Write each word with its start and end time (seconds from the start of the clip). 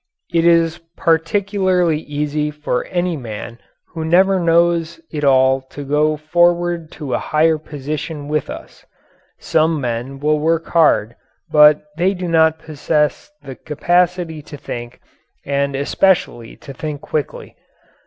It 0.33 0.47
is 0.47 0.79
particularly 0.97 1.99
easy 1.99 2.49
for 2.49 2.85
any 2.85 3.15
man 3.15 3.59
who 3.89 4.03
never 4.03 4.39
knows 4.39 4.99
it 5.11 5.23
all 5.23 5.61
to 5.69 5.83
go 5.83 6.17
forward 6.17 6.89
to 6.93 7.13
a 7.13 7.19
higher 7.19 7.59
position 7.59 8.27
with 8.27 8.49
us. 8.49 8.83
Some 9.37 9.79
men 9.79 10.19
will 10.19 10.39
work 10.39 10.65
hard 10.69 11.15
but 11.51 11.83
they 11.97 12.15
do 12.15 12.27
not 12.27 12.57
possess 12.57 13.29
the 13.43 13.53
capacity 13.55 14.41
to 14.41 14.57
think 14.57 14.99
and 15.45 15.75
especially 15.75 16.55
to 16.55 16.73
think 16.73 17.01
quickly. 17.01 17.55